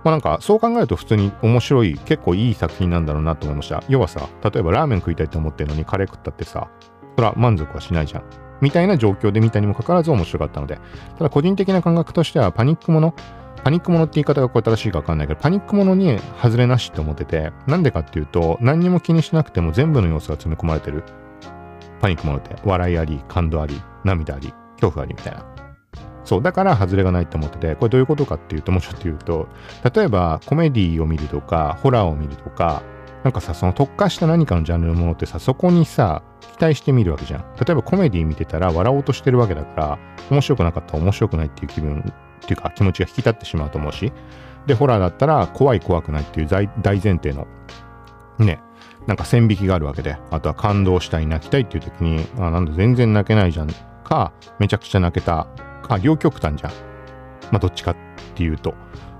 [0.03, 3.83] まあなんかそう考えると普通に面白い、結構いい作品なんだろうなと思いました。
[3.87, 6.67] 要はさ、例えばラーメン食いたいと思ってるのにカレー食ったってさ、
[7.15, 8.23] それは満足はしないじゃん。
[8.61, 10.79] みたいな状況で見たにもかかわらず面白かったので、
[11.17, 13.13] ただ個人的な感覚としてはパニックもの、
[13.65, 21.03] パニックものって言い方がこれ正しいかわかんないけど、パニックものに外れなしって思ってて、なんでかっていうと、何にも気にしなくても全部の要素が詰め込まれてる。
[21.99, 25.43] パニックものって、笑いあり、感動あり、涙あり、恐怖ありみたいな。
[26.23, 29.47] そう、だから外れがないって思ってて、これどういうことかっていうと、もうちょっと言うと、
[29.95, 32.83] 例えばコメディを見るとか、ホラーを見るとか、
[33.23, 36.21] なんかさ、その特化した何かのジャンルのものってさ、そこにさ、
[36.55, 37.41] 期待してみるわけじゃん。
[37.59, 39.99] 例えばコメディ見てたら笑おうとしてるわけだから、
[40.29, 42.13] 面白くなかったら面白くないっていう気分、
[42.45, 44.13] っていうか気持ちが引き立ってしまうと思うし、
[44.65, 47.47] で、ホラーだったら怖い怖くないっていう大前提の、
[48.39, 48.59] ね、
[49.07, 53.69] なんか線引きがあるわけで、あとは感動したい、泣きたいっていう時に、あ、なんだ全然泣けないじゃん
[54.03, 55.47] か、めちゃくちゃ泣けた
[55.83, 56.71] か、両極端じゃん。
[57.51, 57.95] まあ、どっちかっ
[58.35, 58.73] ていうと。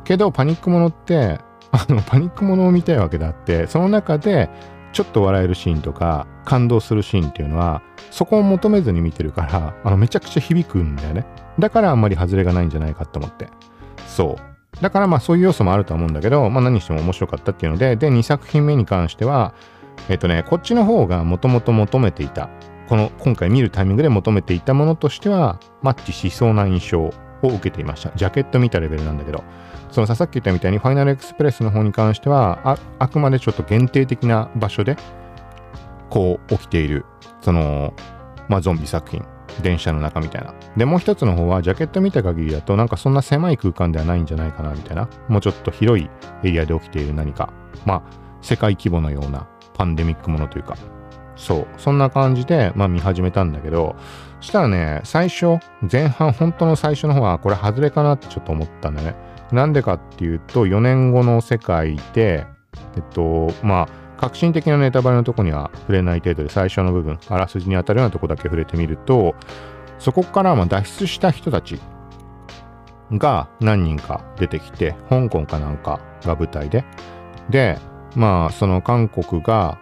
[0.04, 1.40] けど、パニックものって、
[1.72, 4.50] あの、パニックものを見たいわけであって、その中で、
[4.94, 11.26] ちょっと笑えるシーンとか、感動するシーンっていうのは、そこを求めずに見てるから、あの、めちゃくちゃ響くんだよね。
[11.60, 13.50] だからあんまり外れがないんじゃないかと思って。
[14.08, 14.82] そう。
[14.82, 19.54] だからまあそういう要素もあると思うんだけど、まあ何しても面白かったっていうので、で、2作品目に関しては、
[20.10, 22.50] えっとね、こっちの方がもともと求めていた
[22.88, 28.12] この今回見るタイミングで求めていたものとしてはマッチしそうな印象を受けていました。
[28.16, 29.44] ジャケット見たレベルなんだけど、
[29.92, 34.98] そのさっき言ったみたいにファイナルエクスプレスの方に関してはあ、あくまでちょっと限定的な場所で
[36.10, 37.06] こう起きている、
[37.42, 37.94] その、
[38.48, 39.26] まあ、ゾンビ作品。
[39.62, 40.54] 電車の中みたいな。
[40.78, 45.10] で、もう一つの方は、ジャケット見た限りだと、なんかそんな狭い空間ではないんじゃないかな、みたいな。
[45.28, 46.10] もうちょっと広い
[46.44, 47.52] エリアで起きている何か。
[47.86, 48.02] まあ、
[48.42, 50.76] 世界規模のようなパンデミックものというか、
[51.36, 51.68] そう。
[51.78, 53.96] そんな感じで、まあ見始めたんだけど、
[54.40, 55.60] したらね、最初、
[55.92, 59.16] 前半、本当の最初の方は、これ外れかなってちょっと思ったんだね。
[59.52, 62.46] なんでかっていうと、4年後の世界で、
[62.96, 69.36] えっと、まあ、革新的なネタバレのとこには触れない程度で最初の部分、あらすじに当たるようなとこだけ触れてみると、
[70.00, 71.80] そこからま脱出した人たち
[73.12, 76.84] が何人か出てきて、香港かなんかが舞台で、
[77.50, 77.78] で、
[78.16, 79.80] まあ、その韓国が、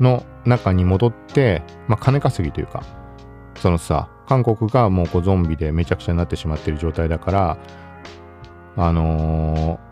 [0.00, 2.82] の中に戻って、まあ、金稼ぎというか、
[3.56, 7.58] そのさ、韓国がもうこうゾンビでめちゃくちゃになってしまってる状態だから、
[8.76, 9.78] あの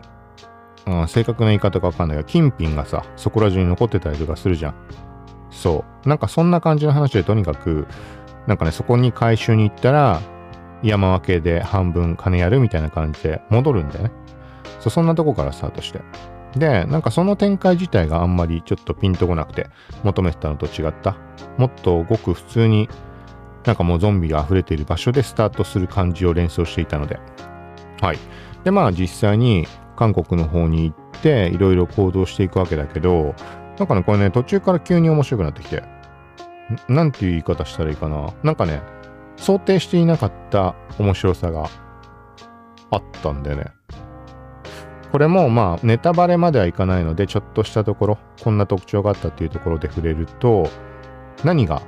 [0.87, 4.75] うん、正確な言い方かわかんないけど、金品がさ、そこら中に残ってたりとかするじゃん。
[5.49, 6.09] そう。
[6.09, 7.87] なんかそんな感じの話でとにかく、
[8.47, 10.21] なんかね、そこに回収に行ったら、
[10.83, 14.11] 山分けで半分金やるみたいな感じで戻るんだよね。
[14.79, 16.01] そう、そんなとこからスタートして。
[16.55, 19.69] で、なんかその展開自体があんまりちょっとピンとこなくて、
[20.03, 21.15] 求めてたのと違った。
[21.57, 22.89] もっとごく普通に、
[23.65, 27.19] なんかもうゾンビが溢れている場所でスタートする感じを連想していたので。
[28.01, 28.17] はい。
[28.63, 33.35] で、まあ実際に韓国の方に行って、いろいろ行動していくわけだけど、
[33.77, 35.83] なんかね、これね、途中から急に面白くなってきて、
[36.87, 38.33] なんていう言い方したらいいかな。
[38.43, 38.81] なんかね、
[39.37, 41.69] 想定していなかった面白さが
[42.91, 43.65] あったんだよね。
[45.11, 50.69] これもまあネタバレまではいかないのでちょっとしたところこんな特徴があったっていうところで触れると
[51.43, 51.81] 何が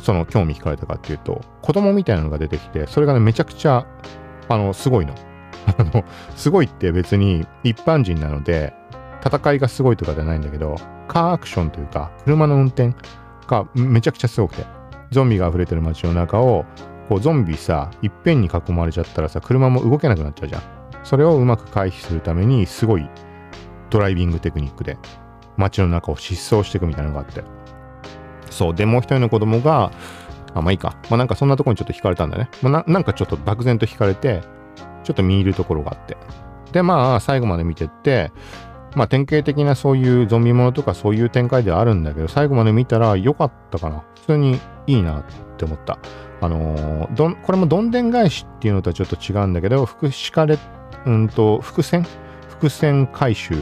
[0.00, 3.86] その興味惹かれたかっていうと子供みたいなのが出てきてそれがねめちゃくちゃ
[4.48, 5.14] あのすごいの。
[5.80, 6.04] あの
[6.36, 8.74] すごいって別に一般人なので
[9.24, 10.76] 戦いがすごいとかじゃないんだけど
[11.08, 12.94] カーアクションというか車の運転
[13.46, 14.64] がめちゃくちゃすごくて
[15.10, 16.64] ゾンビが溢れてる街の中を
[17.08, 20.62] こうゾンビさいっぺんに囲まれちゃったらさ車も動けなくなっちゃうじゃん。
[21.02, 23.08] それをうまく回避するためにすごい
[23.88, 24.98] ドライビングテクニックで
[25.56, 27.42] 街の中を疾走していくみたいなのがあって。
[28.50, 29.90] そうでもう一人の子供が
[30.54, 30.96] あまあいいか。
[31.08, 34.42] まあなんかそんなとこにちょっと惹かれたんだね、まあ、なんかちょっと漠然と惹かれて
[35.04, 36.16] ちょっと見入るところがあって。
[36.72, 38.32] でまあ最後まで見てって
[38.94, 44.04] まあ典型的なそういうゾンビものとかそういう展開ではあるんだけど最後まで見たら良かったかな。
[44.14, 45.24] 普通にいいなっ
[45.56, 45.98] て思った。
[46.40, 50.58] あのー、どこれもどんでん返しっていうのとはちょっと違うんだけど福祉かれ
[51.06, 52.06] うんと、伏線？
[52.48, 53.54] 伏線回収。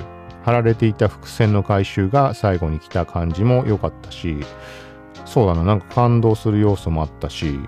[0.44, 4.38] 貼られていた伏線の回収が最後に来た感じも良かったし、
[5.26, 7.60] そうだな、なんか感動する要素もあったし、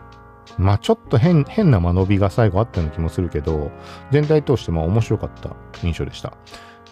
[0.61, 3.71] まあちょっと変、変な間延びが最後あったような気もするけど、
[4.11, 5.51] 全体通してまあ面白かった
[5.83, 6.35] 印象でした。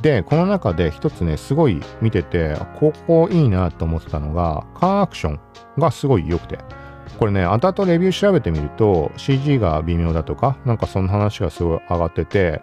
[0.00, 5.40] で、この中で一つね、すごい見てて、ここいいなと思ってたのが、カーアクション
[5.76, 6.58] がすごい良くて。
[7.18, 12.62] これね、後々レビュー調べてみると CG が微妙だとか、なんかその話がすごい上がってて、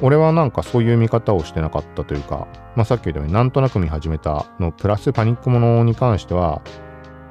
[0.00, 6.62] 俺はなんかそういう見方をしてなかったというか、まあさっき言ったようになんとなく見始めたの、プラスパニックものに関しては、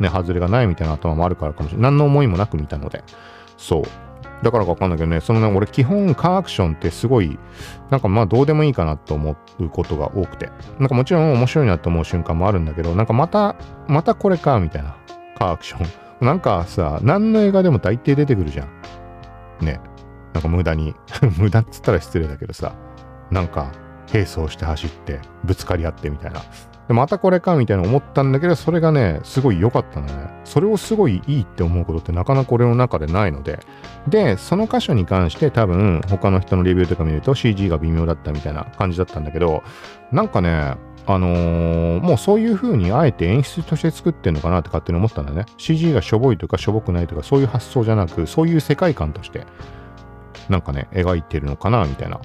[0.02, 1.92] ね、外れがないみたいな頭もあるからかもしれない。
[1.92, 3.04] 何の思いもなく見たので。
[3.58, 3.84] そう。
[4.44, 7.38] だからかわかんないけどね、そのね、俺基本カーアクションってすごい、
[7.92, 10.50] なんかまあどうでもいいかなと思うことが多くて。
[10.80, 13.56] なんかもちろん面白いなと思う瞬間もあるんだけど、なんかまた、
[13.88, 14.96] またこれか、みたいな。
[15.38, 15.88] カーアクション。
[16.26, 19.66] なんかさ、何の映画でも大抵出てくるじゃん。
[19.66, 19.80] ね。
[20.34, 20.96] なんか無駄に
[21.38, 22.74] 無駄っつったら失礼だけどさ、
[23.30, 23.72] なんか
[24.12, 26.42] 並走して走ってぶつかり合ってみたいな。
[26.92, 30.30] でまたこれかみたいな思ったんだけど、それがね、すごい良かったのね。
[30.44, 33.60] それをすごいいいって思うことってなかなか俺の中でないので。
[34.10, 39.64] で、その箇所に関して多分他の人のレビューとか見ると CG が微妙だったみたいな感じだったんだけど、
[40.12, 40.76] なんかね、
[41.08, 45.46] あのー、もうそういう風にあえて演出として作ってんのかなって勝手に思ったんだね。
[45.56, 49.46] CG がしょぼいとかしょぼくないとかそういう発想じゃなく、そういう世界観として
[50.50, 52.20] なんかね、描いてるのかなみたいな、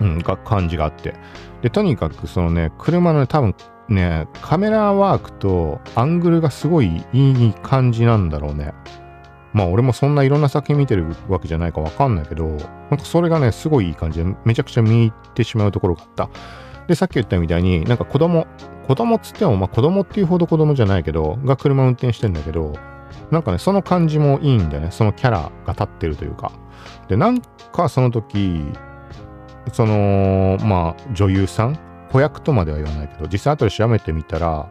[0.00, 1.16] うん、が感じがあって。
[1.62, 3.54] で、とにかくそのね、車のね、多分
[3.88, 8.74] ね、カメラワークとアングルがすごいいい感じなんだろうね。
[9.52, 16.30] まあ俺もそんないろんな作品見てるわけじゃないかわかんないけど、なんかそれがね、すごいいい感じで、めちゃくちゃ見入ってしまうところがあった。
[16.86, 18.46] で、さっき言ったみたいに、なんか子供、
[18.88, 22.72] 子供っつっても、まあ子供っていうほど子供じゃないけど、が車運転してんだけど、
[23.30, 24.90] なんかね、その感じもいいんだよね。
[24.90, 26.50] そのキャラが立ってるというか。
[27.08, 28.64] で、なんかその時、
[29.72, 31.78] その、まあ、女優さん
[32.10, 34.68] 子役とまでは言わないけど、実際後で調べてみたら、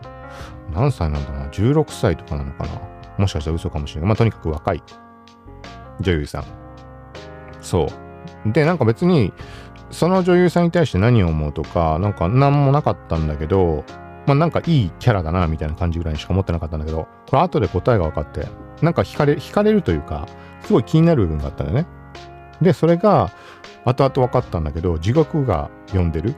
[0.73, 2.69] 何歳なんだろうな、16歳とかなのかな。
[3.17, 4.08] もしかしたら嘘かもしれない。
[4.08, 4.84] まあ、とにかく若い
[5.99, 6.43] 女優さん。
[7.62, 7.88] そ
[8.45, 8.51] う。
[8.51, 9.34] で、なんか別に、
[9.89, 13.84] その女優さんに対して何を思うとか、なんか何もなかったんだけど、
[14.25, 18.47] まあなんかいいキャラだな、みたいな感じぐらいにしか思ってなかったんだけど、これ後で答えが分かって、
[18.82, 20.27] なんか惹かれ、惹かれるというか、
[20.62, 21.88] すごい気になる部分があったんだよね。
[22.62, 23.32] で、それが、
[23.85, 26.35] 後々分かったんだけど、地獄が読んでる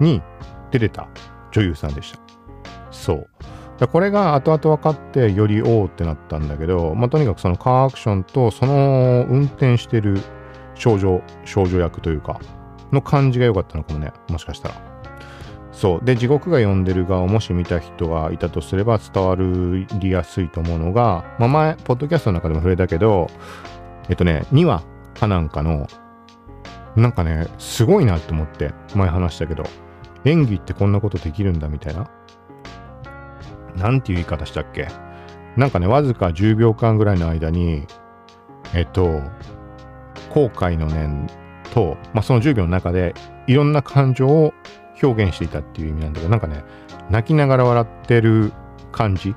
[0.00, 0.22] に
[0.70, 1.08] 出てた
[1.52, 2.18] 女優さんでした。
[2.90, 3.28] そう。
[3.88, 10.20] これが後々分かってよりおおってなったんだけど、まあ、とにかくそのカーアクションとその運転してる
[10.74, 12.40] 少女、少女役というか、
[12.92, 14.12] の感じが良かったのかもね。
[14.28, 14.74] もしかしたら。
[15.72, 16.04] そう。
[16.04, 23.28] で、地獄が読んでる側をもし見た人がいたとすれば伝わりやすいと思うのが、まあ、前、ポッドキャストの中でも触れたけど、
[24.08, 24.82] えっとね、2話
[25.18, 25.88] かなんかの、
[26.96, 29.64] なんかね、すごいなって思って、前話したけど、
[30.24, 32.10] 演技ってこんなことできるんだみたいな。
[33.76, 34.88] なんていう言い方したっけ。
[35.56, 37.86] なんかね、わずか10秒間ぐらいの間に、
[38.74, 39.20] えっと、
[40.30, 41.26] 後悔の念
[41.74, 43.14] と、まあ、その10秒の中で
[43.46, 44.54] いろんな感情を
[45.02, 46.64] 表現していたっていう意味なんだけど、なんかね、
[47.10, 48.52] 泣きながら笑ってる
[48.92, 49.34] 感じ、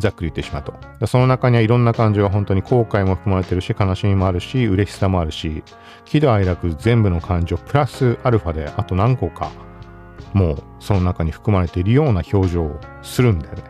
[0.00, 1.06] ざっくり言ってしまうと。
[1.06, 5.62] その中にはいろんな感情が本当に後悔も含まれてるし、悲しみもあるし、嬉しさもあるし、
[6.04, 9.50] 喜怒哀楽全部の感情、プラスアルファであと何個か、
[10.32, 13.62] もうその中に含まれているような表情をするんだよね。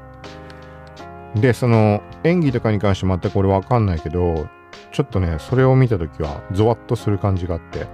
[1.35, 4.49] で、その演技とかに関して全く俺わかんないけど、
[4.93, 7.87] ちょっとね、それを見たときはゾワッとする感じがあって。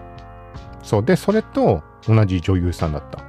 [0.82, 1.04] そう。
[1.04, 3.22] で、それと同じ女優さんだった。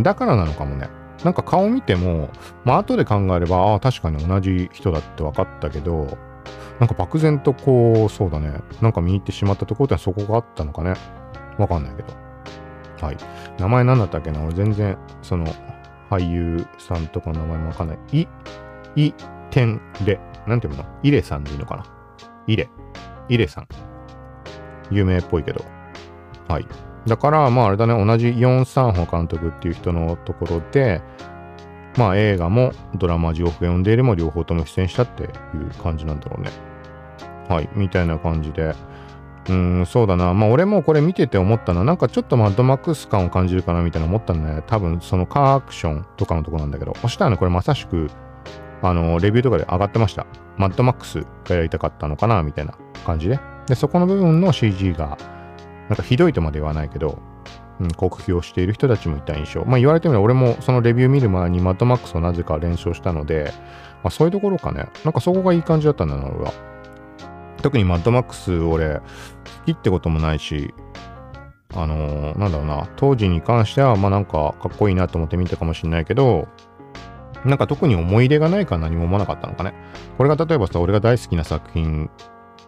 [0.00, 0.88] だからなのかもね。
[1.24, 2.30] なんか顔見ても、
[2.64, 6.18] まあ後で考えれば、ああ、確かに同じ人だって分かったけど、
[6.80, 8.60] なんか漠然とこう、そうだね。
[8.80, 10.94] なんか見入ってしまったところってそこがあったのかね。
[11.58, 12.12] わかんないけど。
[13.06, 13.16] はい。
[13.58, 14.42] 名前何だったっけな？
[14.42, 15.46] 俺全然、その、
[16.10, 17.98] 俳優さんとかの名前もわかんない。
[18.12, 18.26] い、
[18.96, 19.14] い、
[19.50, 20.18] てんれ。
[20.46, 20.84] なんていうの？
[21.02, 21.84] イレさんでいいのかな？
[22.46, 22.68] イレ。
[23.28, 23.68] イレさん。
[24.90, 25.64] 有名っぽいけど。
[26.48, 26.66] はい。
[27.06, 31.02] だから、まああれだね、同じヨン・サンホ監督っていう人のところで、
[31.96, 35.30] まあ映画もドラマ、地獄が読んでいるも両方とも出演したっていう
[35.82, 36.50] 感じなんだろうね。
[37.48, 38.74] はい、みたいな感じで。
[39.48, 40.32] うん、そうだな。
[40.34, 44.62] まあ俺もこれ見てて思ったのは、なんかちょっとマッドマックス感を感じるかなみたいな思ったんだね。
[44.66, 48.08] 多分そのカーアクションとかのとこなんだけど、そしたらね、これまさしく、
[48.82, 50.26] あの、レビューとかで上がってました。
[50.56, 53.40] マッドマックスがやりたかったのかなみたいな感じで。
[53.66, 55.18] で、そこの部分の CG が、
[55.92, 57.18] なんかひどいとまで言わないけど、
[57.78, 59.64] うん、酷評している人たちもいた印象。
[59.66, 63.52] まあ言われてみれば俺もそのレビュー見る前にマッドマックスをなぜか連勝したので、
[64.02, 64.88] まあそういうところかね。
[65.04, 66.54] なんかそこがいい感じだったんだな、俺は。
[67.60, 69.02] 特にマッドマックス俺、好
[69.66, 70.72] きってこともないし、
[71.74, 76.48] あのー、なんだろうな、当時に関しては、まあなんかかっこいいなと思って見たかもしれないけど、
[77.44, 79.74] なんか特に思い入れがないから何も思わなかったのかね。
[80.16, 82.08] これが例えばさ、俺が大好きな作品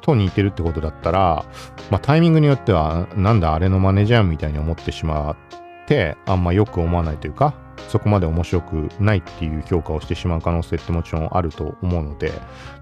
[0.04, 1.44] と似てるってことだったら、
[1.90, 5.36] まあタイミングによっては、なんだあれのマネじゃんみたいに思ってしまっ
[5.86, 7.54] て、あんまよく思わないというか、
[7.88, 12.32] そこまで面白くないっていう評価をしてしまう可能性ってもちろんあると思うので、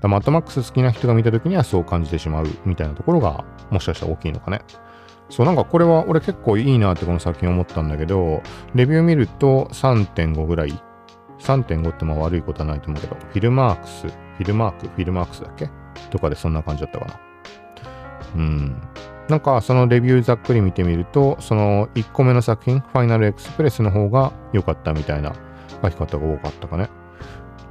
[0.03, 4.61] マットマックス好きな人が見た時にはそう感じてしまうみたいなところがもしかしたら大きいのかね。
[5.31, 8.43] そう、なんかこれは俺結構いいなってこの作品思ったんだけど、
[8.75, 10.83] レビュー見ると3.5ぐらい。
[11.39, 15.69] 3.5ってまあ悪いことはないと思うけど、フィルマークス、フィルマーク、フィルマークスだっけ？
[16.11, 17.21] とかでそんな感じだったかな。
[18.37, 18.83] うん。
[19.29, 25.35] なんかそのレビューざっくり見てみると、その1個目の作品、ファイナルエクスプレスの方が良かったみたいな
[25.83, 26.89] 書き方が多かったかね。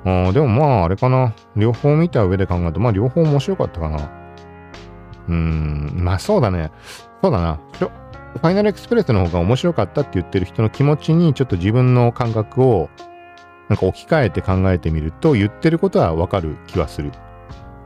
[0.03, 1.33] あでもまああれかな。
[1.55, 3.97] 両方見た上で考えると、まあ両方面白かったかな。
[5.27, 6.71] うーん、まあそうだね。
[7.21, 7.59] そうだな。
[8.33, 12.89] ファイナルエクスプレスの方が面白かったって言ってる人の気持ちにちょっと自分の感覚を
[13.67, 17.11] なんか置き換えて考えてみると言ってることはわかる気はする。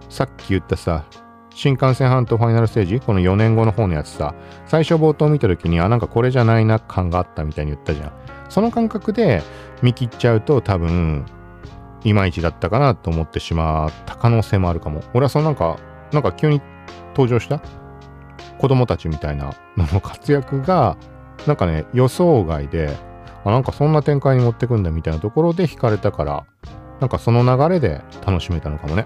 [0.09, 1.05] さっき言ったさ、
[1.53, 2.99] 新幹線半島ファイナルステージ？
[2.99, 4.35] この4年後の方のやつさ、
[4.65, 8.11] 最初冒頭見た時に、あ、なんかこれじゃないな感があったみたいに言ったじゃん。
[8.49, 9.41] その感覚で
[9.81, 11.25] 見切っちゃうと多分、
[12.03, 15.01] いまいちだったかなと思ってしまった可能性もあるかも。
[15.13, 15.77] 俺はそのなんか、
[16.11, 16.61] なんか急に
[17.15, 17.61] 登場した？
[18.59, 20.97] 子供たちみたいなのの活躍が、
[21.47, 22.95] なんかね、予想外で、
[23.43, 26.45] あ、なんかそんな展開に持ってくんだみたいなところで惹かれたから、
[26.99, 29.05] なんかその流れで楽しめたのかもね。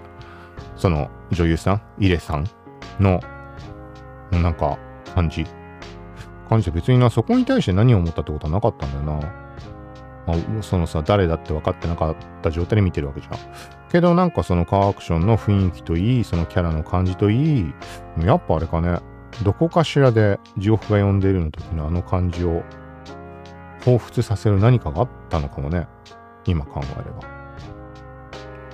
[0.75, 2.45] その女優さん、イレさん
[2.99, 3.19] の、
[4.31, 4.77] なんか
[5.15, 5.45] 感じ。
[6.49, 9.49] 感じで別にな、そこに対して何を思ったってことはなかったんだよな。
[10.27, 13.33] まあ、そのさ、誰だって分かってなかった状態で見てるわけじゃん。
[13.91, 17.73] けどなんかそのカーアクションの雰囲気といい、そのキャラの感じといい、
[18.23, 18.99] やっぱあれかね、
[19.43, 22.63] どこかしらで地獄が呼んでいるの時のあの感じを
[23.81, 25.87] 彷彿させる何かがあったのかもね。
[26.45, 27.19] 今考えれば。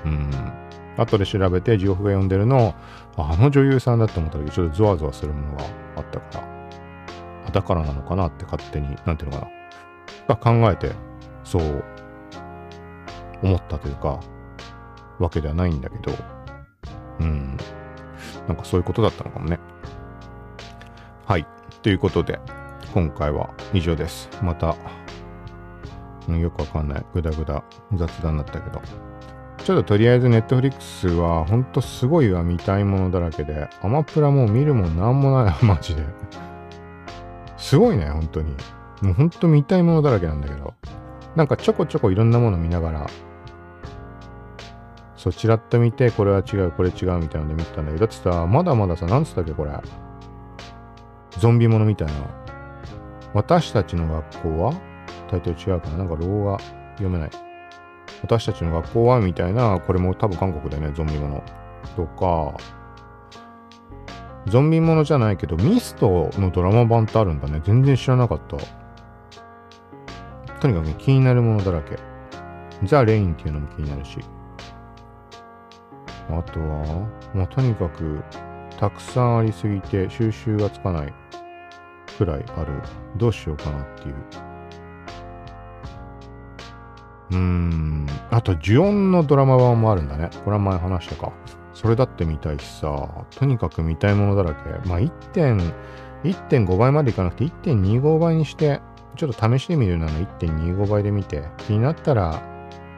[0.06, 0.65] うん。
[0.98, 2.74] 後で調べて地獄が呼んでるのを
[3.18, 5.66] あの女優さんだって思った時ちょっとゾワゾワするものが
[5.98, 7.52] あったから。
[7.52, 9.48] だからなのかなって勝手に、なんていうのか
[10.28, 10.36] な。
[10.36, 10.92] 考えて
[11.44, 11.84] そう
[13.44, 14.20] 思ったというか、
[15.20, 16.12] わけではないんだけど、
[17.20, 17.58] うん。
[18.48, 19.60] なんかそういうことだったのかもね。
[21.26, 21.48] はい。
[21.82, 22.40] ということで、
[22.94, 24.30] 今回は以上です。
[24.42, 24.76] また、
[26.28, 28.82] よくわかんない、ぐだぐだ雑談になったけど。
[29.66, 33.68] ちょっととりあえずネットフリックスはほんとすごいわ、見たいものだらけで。
[33.82, 36.04] アマプラも見るもんなんもない、マジで。
[37.58, 38.56] すごいね、本当に。
[39.02, 40.76] もうほんと見たいものだらけなんだけど。
[41.36, 43.08] なんかちょこちょこいろんなもの見ながら、
[45.18, 49.72] そ、ちらっと見て、これは違う、これ違うみたいなので見たんだけど、だってさ、まだまださ、なんつったっけ、これ。
[51.40, 52.14] ゾンビものみたいな。
[53.34, 54.74] 私たちの学校は？
[55.28, 56.60] タイトル違うかななんか老画
[56.98, 57.45] 読めない。
[58.22, 61.44] 私たちの学校はみたいな、これも多分韓国だよね、ゾンビもの。
[61.96, 62.58] とか、
[64.48, 67.62] ゾンビものじゃないけど、ミストのドラマ版ってあるんだね。
[67.64, 68.58] 全然知らなかった。
[70.60, 71.98] とにかく、ね、気になるものだらけ。
[72.84, 74.20] ザ・レインっていうのも気になるし。
[76.30, 78.24] あとは、まあ、とにかく、
[78.80, 81.14] たくさんありすぎて収集がつかない
[82.18, 82.82] くらいある。
[83.18, 84.16] どうしようかなっていう。
[87.32, 88.08] うん。
[88.32, 90.30] あと、呪音のドラマ版もあるんだね。
[90.44, 91.34] これは前話したか。
[91.74, 94.88] それだって見たいしさ、とにかく見たいものだらけ。
[94.88, 98.80] まあ、1.5倍までいかなくて1.25倍にして
[99.16, 102.42] ちょっと試してみるなら1.25倍で見て、気になったら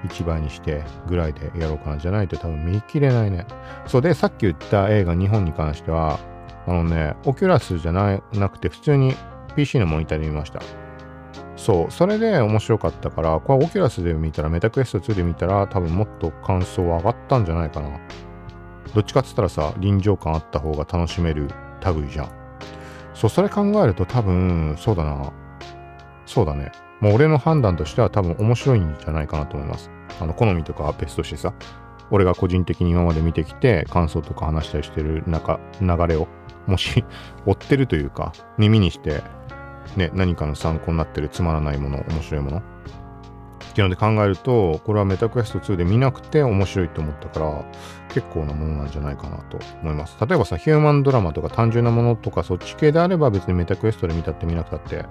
[0.05, 1.97] 1倍にしてぐらいでやろうかな。
[1.97, 3.45] じゃないと多分見切れないね。
[3.87, 6.19] そうで、さっき言った映画2本に関しては、
[6.67, 8.19] あのね、オキュラスじゃな
[8.49, 9.15] くて普通に
[9.55, 10.61] PC のモニターで見ました。
[11.57, 17.99] そう、それで面白かったから、これオキュラスで見たら、メタクエスト2で見たら、多分もっと感想は上がったんじゃないかな。
[18.93, 21.49] どっちかっつったらさ、臨場感あった方が楽しめる
[21.85, 22.29] 類じゃん。
[23.13, 25.33] そう、それ考えると多分、そうだな。
[26.25, 26.71] そうだね。
[26.99, 29.89] もう俺の判断としては多分面白いんじゃないかなと思います。
[30.19, 31.53] あの、好みとかは別としてさ、
[32.11, 36.27] 俺が個人的に今まで見てきて感想とか話したりしてる中、流れを、
[36.67, 37.03] もし
[37.45, 39.23] 追ってるというか、耳にして、
[39.95, 42.61] ね、何かの参考になってるつまらないもの、面白いもの、っ
[43.73, 47.65] ていうので考えると、これはメタクエスト2で見なくて面白いと思ったから、
[48.09, 50.17] 結構なものなんじゃないかなと思います。
[50.19, 55.05] 例えばさ、ヒューマンドラマとか単純なものとかそっち系であれば別にメタクエストで見たって見なくたって、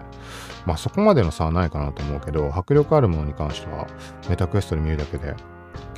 [0.64, 3.86] まあそこまでの差はないかなと思うけど、迫力あるものに関しては
[4.28, 5.36] メタクエストで見るだけで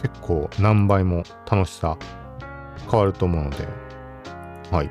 [0.03, 1.97] 結構何倍も楽しさ
[2.91, 3.67] 変わると思うので、
[4.71, 4.91] はい。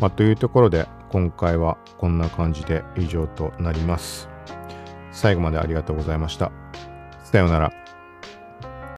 [0.00, 4.28] まあというところで今回はこんな感じで以上となります。
[5.10, 6.52] 最後までありがとうございました。
[7.24, 7.89] さようなら。